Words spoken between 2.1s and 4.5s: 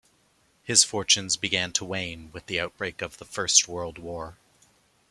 with the outbreak of the First World War.